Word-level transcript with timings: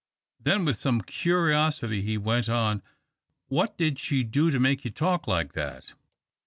Then 0.39 0.65
with 0.65 0.79
some 0.79 1.01
curiosity 1.01 2.01
he 2.01 2.17
went 2.17 2.49
on, 2.49 2.81
"What 3.49 3.77
did 3.77 3.99
she 3.99 4.23
do 4.23 4.49
to 4.49 4.59
make 4.59 4.83
you 4.83 4.89
talk 4.89 5.27
like 5.27 5.53
that?" 5.53 5.93